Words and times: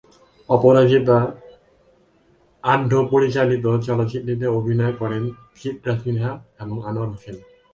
অপরাজিতা 0.49 1.17
আঢ্য 2.63 2.91
পরিচালিত 3.13 3.65
চলচ্চিত্রটিতে 3.87 4.47
অভিনয় 4.59 4.93
করেন 5.01 5.23
চিত্রা 5.61 5.93
সিনহা 6.01 6.31
এবং 6.63 6.77
আনোয়ার 6.89 7.09
হোসেন। 7.13 7.35